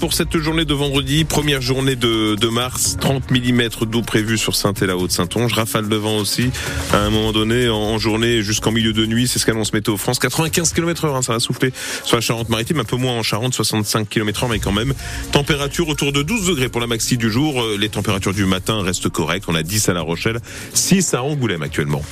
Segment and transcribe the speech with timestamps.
[0.00, 4.56] Pour cette journée de vendredi, première journée de, de mars, 30 mm d'eau prévue sur
[4.56, 6.50] saint et la Haute-Saintonge, rafale de vent aussi
[6.92, 9.96] à un moment donné en, en journée jusqu'en milieu de nuit, c'est ce qu'annonce Météo
[9.96, 11.72] France, 95 km heure, hein, ça va souffler
[12.02, 14.92] sur la Charente-Maritime, un peu moins en Charente, 65 km heure, mais quand même,
[15.30, 18.82] température autour de 12 degrés pour la maxi du jour, Euh, les températures du matin
[18.82, 20.40] restent correctes, on a 10 à La Rochelle,
[20.74, 22.02] 6 à Angoulême actuellement.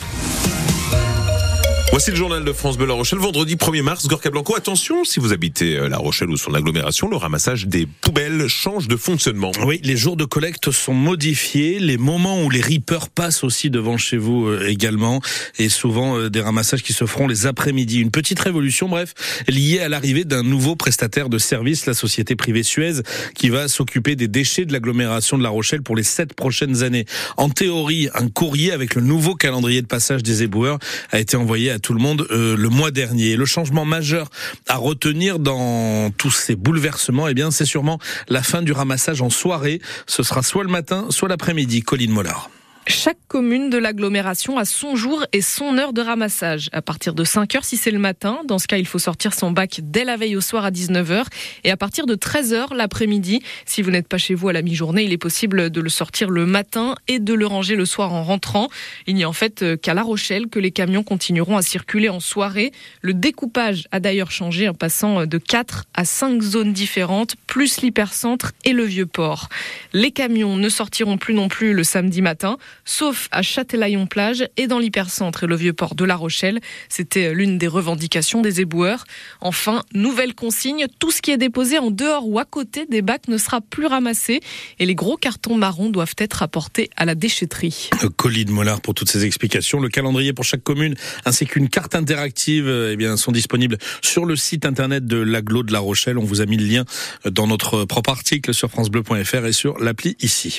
[1.95, 4.56] Voici le journal de France Bleu La Rochelle, vendredi 1er mars, Gorka Blanco.
[4.56, 8.88] Attention, si vous habitez euh, La Rochelle ou son agglomération, le ramassage des poubelles change
[8.88, 9.52] de fonctionnement.
[9.64, 13.96] Oui, les jours de collecte sont modifiés, les moments où les rippers passent aussi devant
[13.96, 15.20] chez vous euh, également,
[15.60, 18.00] et souvent euh, des ramassages qui se feront les après-midi.
[18.00, 19.14] Une petite révolution, bref,
[19.47, 23.02] liée à l'arrivée d'un nouveau prestataire de service, la société privée Suez,
[23.36, 27.05] qui va s'occuper des déchets de l'agglomération de La Rochelle pour les sept prochaines années.
[27.36, 30.80] En théorie, un courrier avec le nouveau calendrier de passage des éboueurs
[31.12, 33.37] a été envoyé à tout le monde euh, le mois dernier.
[33.37, 34.30] Le changement majeur
[34.66, 39.30] à retenir dans tous ces bouleversements, eh bien, c'est sûrement la fin du ramassage en
[39.30, 39.80] soirée.
[40.06, 41.83] Ce sera soit le matin, soit l'après-midi.
[41.83, 42.50] Colline Mollard.
[42.86, 46.68] Chaque commune de l'agglomération a son jour et son heure de ramassage.
[46.72, 49.32] À partir de 5 heures si c'est le matin, dans ce cas il faut sortir
[49.32, 51.24] son bac dès la veille au soir à 19h
[51.64, 54.60] et à partir de 13 heures l'après-midi, si vous n'êtes pas chez vous à la
[54.60, 58.12] mi-journée, il est possible de le sortir le matin et de le ranger le soir
[58.12, 58.68] en rentrant.
[59.06, 62.20] Il n'y a en fait qu'à La Rochelle que les camions continueront à circuler en
[62.20, 62.70] soirée.
[63.00, 68.52] Le découpage a d'ailleurs changé en passant de 4 à 5 zones différentes, plus l'hypercentre
[68.66, 69.48] et le vieux port.
[69.94, 74.78] Les camions ne sortiront plus non plus le samedi matin sauf à Châtelaillon-Plage et dans
[74.78, 76.60] l'hypercentre et le vieux port de La Rochelle.
[76.88, 79.04] C'était l'une des revendications des éboueurs.
[79.40, 83.28] Enfin, nouvelle consigne, tout ce qui est déposé en dehors ou à côté des bacs
[83.28, 84.40] ne sera plus ramassé
[84.78, 87.90] et les gros cartons marrons doivent être apportés à la déchetterie.
[88.16, 89.80] Colline Mollard pour toutes ces explications.
[89.80, 94.36] Le calendrier pour chaque commune ainsi qu'une carte interactive eh bien, sont disponibles sur le
[94.36, 96.18] site internet de l'aglo de La Rochelle.
[96.18, 96.84] On vous a mis le lien
[97.24, 100.58] dans notre propre article sur francebleu.fr et sur l'appli ici.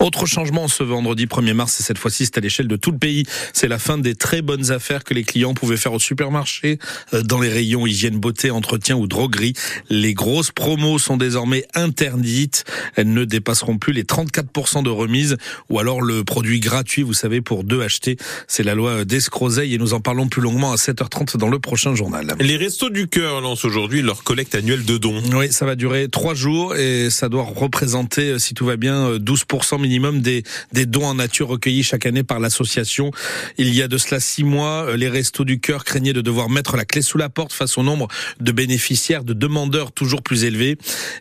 [0.00, 2.98] Autre changement ce vendredi 1er mars, et cette fois-ci c'est à l'échelle de tout le
[2.98, 3.24] pays.
[3.52, 6.78] C'est la fin des très bonnes affaires que les clients pouvaient faire au supermarché,
[7.14, 9.54] euh, dans les rayons hygiène, beauté, entretien ou droguerie.
[9.90, 12.64] Les grosses promos sont désormais interdites.
[12.96, 15.36] Elles ne dépasseront plus les 34% de remise
[15.68, 18.16] ou alors le produit gratuit, vous savez, pour deux achetés.
[18.48, 21.94] C'est la loi d'Escrozeille et nous en parlons plus longuement à 7h30 dans le prochain
[21.94, 22.34] journal.
[22.40, 25.22] Les Restos du Cœur lancent aujourd'hui leur collecte annuelle de dons.
[25.34, 29.80] Oui, ça va durer trois jours et ça doit représenter, si tout va bien, 12%
[29.80, 30.42] minimum des,
[30.72, 33.10] des dons en nature recueillis chaque année par l'association.
[33.58, 36.76] Il y a de cela six mois, les Restos du Cœur craignaient de devoir mettre
[36.76, 38.08] la clé sous la porte face au nombre
[38.40, 40.76] de bénéficiaires, de demandeurs toujours plus élevés.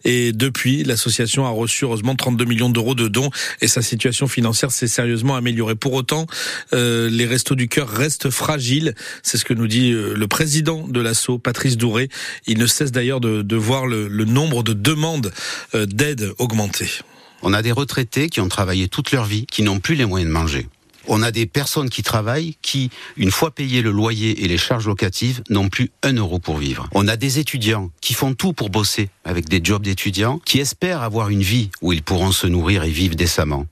[0.06, 3.30] Et depuis, l'association a reçu heureusement 32 millions d'euros de dons
[3.62, 5.76] et sa situation financière s'est sérieusement améliorée.
[5.76, 6.28] Pour autant,
[6.74, 8.96] euh, les Restos du Cœur restent fragiles.
[9.24, 12.10] C'est ce que nous dit euh, le président de l'assaut, Patrice Douré.
[12.48, 15.32] Il ne cesse d'ailleurs de, voir le, nombre de demandes
[15.76, 17.02] euh, d'aide augmenter.
[17.44, 20.30] On a des retraités qui ont travaillé toute leur vie, qui n'ont plus les moyens
[20.30, 20.68] de manger.
[21.08, 24.88] On a des personnes qui travaillent qui, une fois payé le loyer et les charges
[24.88, 26.88] locatives, n'ont plus un euro pour vivre.
[26.94, 31.02] On a des étudiants qui font tout pour bosser avec des jobs d'étudiants, qui espèrent
[31.02, 33.66] avoir une vie où ils pourront se nourrir et vivre décemment.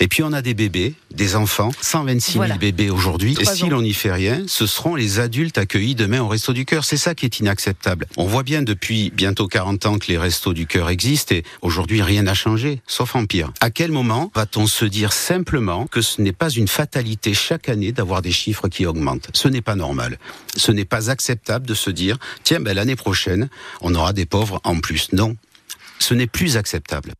[0.00, 2.56] Et puis on a des bébés, des enfants, 126 000 voilà.
[2.56, 3.36] bébés aujourd'hui.
[3.40, 6.64] Et si l'on n'y fait rien, ce seront les adultes accueillis demain au Resto du
[6.64, 6.84] Cœur.
[6.84, 8.06] C'est ça qui est inacceptable.
[8.16, 12.02] On voit bien depuis bientôt 40 ans que les Restos du Cœur existent et aujourd'hui
[12.02, 13.52] rien n'a changé, sauf en pire.
[13.60, 17.92] À quel moment va-t-on se dire simplement que ce n'est pas une fatalité chaque année
[17.92, 19.28] d'avoir des chiffres qui augmentent?
[19.32, 20.18] Ce n'est pas normal.
[20.56, 23.48] Ce n'est pas acceptable de se dire, tiens, ben, l'année prochaine,
[23.80, 25.12] on aura des pauvres en plus.
[25.12, 25.36] Non,
[25.98, 27.14] ce n'est plus acceptable.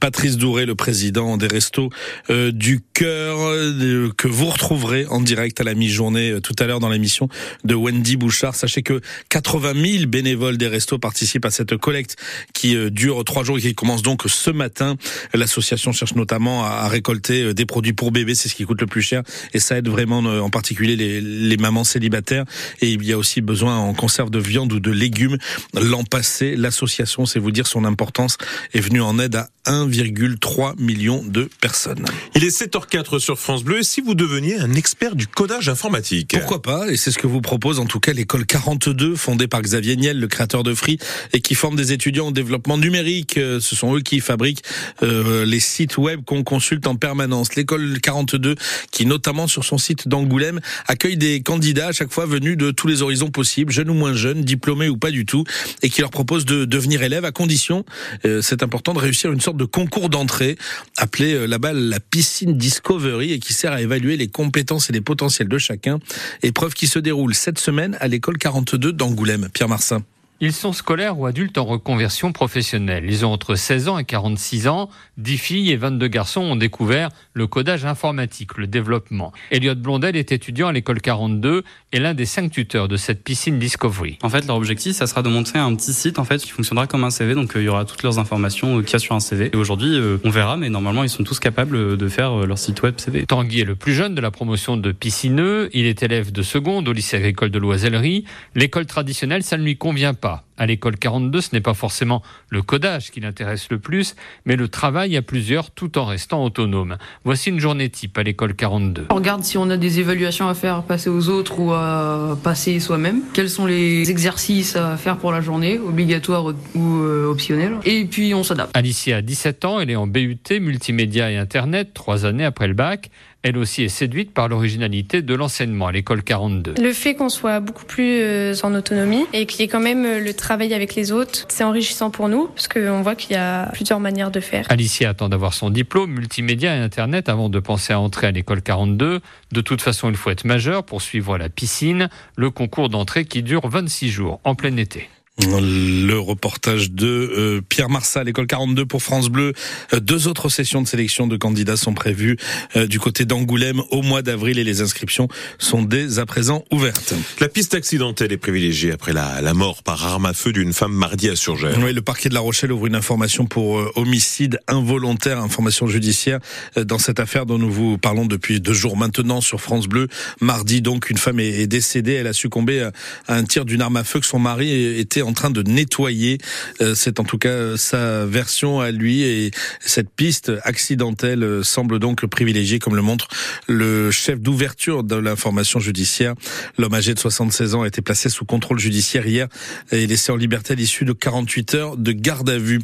[0.00, 1.90] Patrice Douré, le président des Restos
[2.30, 6.64] euh, du Cœur, euh, que vous retrouverez en direct à la mi-journée euh, tout à
[6.64, 7.28] l'heure dans l'émission
[7.64, 8.54] de Wendy Bouchard.
[8.54, 12.16] Sachez que 80 000 bénévoles des Restos participent à cette collecte
[12.54, 14.96] qui euh, dure trois jours et qui commence donc ce matin.
[15.34, 18.86] L'association cherche notamment à, à, récolter des produits pour bébés, c'est ce qui coûte le
[18.86, 22.46] plus cher et ça aide vraiment en particulier les, les mamans célibataires.
[22.80, 25.36] Et il y a aussi besoin en conserve de viande ou de légumes.
[25.74, 28.38] L'an passé, l'association, c'est vous dire son importance,
[28.72, 32.04] est venue en aide à 1,3 million de personnes.
[32.34, 33.80] Il est 7h04 sur France Bleu.
[33.80, 36.30] Et si vous deveniez un expert du codage informatique?
[36.32, 36.88] Pourquoi pas?
[36.88, 40.18] Et c'est ce que vous propose en tout cas l'école 42, fondée par Xavier Niel,
[40.18, 40.98] le créateur de Free,
[41.32, 43.34] et qui forme des étudiants au développement numérique.
[43.34, 44.64] Ce sont eux qui fabriquent
[45.02, 47.54] euh, les sites web qu'on consulte en permanence.
[47.54, 48.54] L'école 42,
[48.90, 52.86] qui notamment sur son site d'Angoulême, accueille des candidats à chaque fois venus de tous
[52.86, 55.44] les horizons possibles, jeunes ou moins jeunes, diplômés ou pas du tout,
[55.82, 57.84] et qui leur propose de devenir élèves à condition,
[58.24, 60.56] euh, c'est important, de réussir une sorte de concours d'entrée
[60.96, 65.48] appelé là-bas la piscine Discovery et qui sert à évaluer les compétences et les potentiels
[65.48, 65.98] de chacun.
[66.42, 69.48] Épreuve qui se déroule cette semaine à l'école 42 d'Angoulême.
[69.52, 70.02] Pierre Marsin.
[70.40, 73.04] Ils sont scolaires ou adultes en reconversion professionnelle.
[73.08, 74.88] Ils ont entre 16 ans et 46 ans.
[75.16, 79.32] 10 filles et 22 garçons ont découvert le codage informatique, le développement.
[79.50, 83.58] Elliot Blondel est étudiant à l'école 42 et l'un des cinq tuteurs de cette piscine
[83.58, 84.18] Discovery.
[84.22, 86.86] En fait, leur objectif, ça sera de montrer un petit site en fait qui fonctionnera
[86.86, 87.34] comme un CV.
[87.34, 89.50] Donc, euh, il y aura toutes leurs informations euh, qu'il y a sur un CV.
[89.52, 92.80] Et aujourd'hui, euh, on verra, mais normalement, ils sont tous capables de faire leur site
[92.82, 93.26] web CV.
[93.26, 95.68] Tanguy est le plus jeune de la promotion de piscineux.
[95.72, 98.24] Il est élève de seconde au lycée agricole de Loisellerie.
[98.54, 100.27] L'école traditionnelle, ça ne lui convient pas
[100.58, 104.68] à l'école 42, ce n'est pas forcément le codage qui l'intéresse le plus, mais le
[104.68, 106.96] travail à plusieurs tout en restant autonome.
[107.24, 109.06] Voici une journée type à l'école 42.
[109.10, 112.80] On regarde si on a des évaluations à faire passer aux autres ou à passer
[112.80, 113.22] soi-même.
[113.32, 117.76] Quels sont les exercices à faire pour la journée, obligatoires ou euh, optionnels.
[117.84, 118.76] Et puis on s'adapte.
[118.76, 122.74] Alicia a 17 ans, elle est en BUT, multimédia et Internet, trois années après le
[122.74, 123.10] bac
[123.48, 126.74] elle aussi est séduite par l'originalité de l'enseignement à l'école 42.
[126.80, 130.04] Le fait qu'on soit beaucoup plus euh, en autonomie et qu'il y ait quand même
[130.04, 133.36] euh, le travail avec les autres, c'est enrichissant pour nous parce qu'on voit qu'il y
[133.36, 134.66] a plusieurs manières de faire.
[134.68, 138.60] Alicia attend d'avoir son diplôme multimédia et Internet avant de penser à entrer à l'école
[138.60, 139.20] 42.
[139.52, 143.42] De toute façon, il faut être majeur pour suivre la piscine, le concours d'entrée qui
[143.42, 145.08] dure 26 jours en plein été.
[145.40, 149.52] Le reportage de euh, Pierre Marsal, école 42 pour France Bleu.
[149.94, 152.36] Euh, deux autres sessions de sélection de candidats sont prévues
[152.74, 157.14] euh, du côté d'Angoulême au mois d'avril et les inscriptions sont dès à présent ouvertes.
[157.38, 160.92] La piste accidentelle est privilégiée après la, la mort par arme à feu d'une femme
[160.92, 161.78] mardi à Surgères.
[161.78, 166.40] Oui, le parquet de La Rochelle ouvre une information pour homicide involontaire, information judiciaire
[166.76, 170.08] dans cette affaire dont nous vous parlons depuis deux jours maintenant sur France Bleu.
[170.40, 172.14] Mardi, donc, une femme est, décédée.
[172.14, 172.92] Elle a succombé à
[173.28, 176.38] un tir d'une arme à feu que son mari était en train de nettoyer.
[176.80, 181.98] Euh, c'est en tout cas sa version à lui et cette piste accidentelle euh, semble
[181.98, 183.28] donc privilégiée comme le montre
[183.66, 186.34] le chef d'ouverture de l'information judiciaire.
[186.78, 189.48] L'homme âgé de 76 ans a été placé sous contrôle judiciaire hier
[189.92, 192.80] et laissé en liberté à l'issue de 48 heures de garde à vue.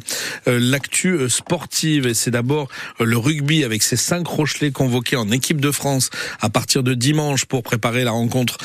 [0.47, 2.67] Euh, l'actu sportive, c'est d'abord
[2.99, 6.09] le rugby avec ses cinq Rochelais convoqués en équipe de France
[6.39, 8.57] à partir de dimanche pour préparer la rencontre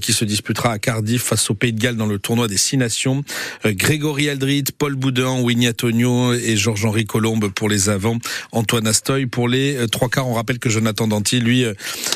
[0.00, 2.76] qui se disputera à Cardiff face au Pays de Galles dans le tournoi des Six
[2.76, 3.21] Nations.
[3.66, 8.18] Euh, Grégory Aldrit, Paul Boudin, Winnie Antonio et Georges-Henri Colombe pour les avants.
[8.52, 10.28] Antoine Astoy pour les euh, trois quarts.
[10.28, 11.74] On rappelle que Jonathan Danty, lui, euh,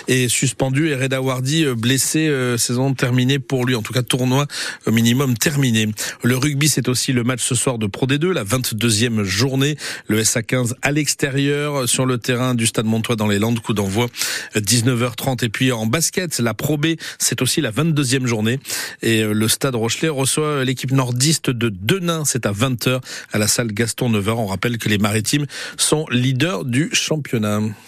[0.09, 3.75] est suspendu et Reda Wardi blessé, saison terminée pour lui.
[3.75, 4.47] En tout cas, tournoi
[4.87, 5.89] minimum terminé.
[6.23, 9.77] Le rugby, c'est aussi le match ce soir de Pro D2, la 22e journée.
[10.07, 13.61] Le SA15 à l'extérieur sur le terrain du Stade Montois dans les Landes.
[13.61, 14.07] Coup d'envoi
[14.55, 15.45] 19h30.
[15.45, 18.61] Et puis en basket, la Pro B, c'est aussi la 22e journée.
[19.03, 22.25] Et le Stade Rochelet reçoit l'équipe nordiste de Denain.
[22.25, 23.01] C'est à 20h
[23.33, 24.31] à la salle Gaston 9h.
[24.31, 25.47] On rappelle que les Maritimes
[25.77, 27.61] sont leaders du championnat.